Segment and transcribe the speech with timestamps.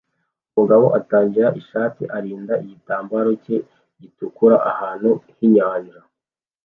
[0.53, 3.57] Umugabo utagira ishati arinda igitambaro cye
[3.99, 5.99] gitukura ahantu h'inyanja